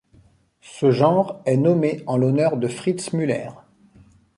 Ce 0.79 0.89
genre 0.89 1.43
est 1.45 1.57
nommé 1.57 2.01
en 2.07 2.17
l'honneur 2.17 2.57
de 2.57 2.67
Fritz 2.67 3.13
Müller. 3.13 3.51